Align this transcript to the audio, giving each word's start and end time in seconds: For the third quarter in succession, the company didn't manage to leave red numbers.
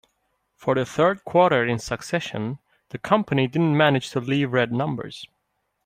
For 0.55 0.73
the 0.73 0.83
third 0.83 1.23
quarter 1.25 1.63
in 1.63 1.77
succession, 1.77 2.57
the 2.89 2.97
company 2.97 3.45
didn't 3.47 3.77
manage 3.77 4.09
to 4.13 4.19
leave 4.19 4.51
red 4.51 4.71
numbers. 4.71 5.27